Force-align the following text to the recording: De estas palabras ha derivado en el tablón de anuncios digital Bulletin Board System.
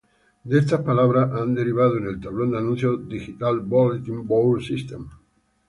De 0.43 0.57
estas 0.57 0.81
palabras 0.81 1.29
ha 1.31 1.45
derivado 1.45 1.99
en 1.99 2.07
el 2.07 2.19
tablón 2.19 2.49
de 2.53 2.57
anuncios 2.57 3.07
digital 3.07 3.59
Bulletin 3.59 4.25
Board 4.27 4.63
System. 4.63 5.07